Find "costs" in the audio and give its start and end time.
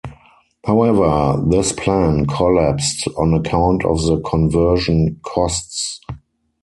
5.23-5.99